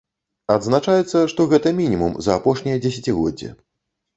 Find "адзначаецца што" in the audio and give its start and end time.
0.53-1.45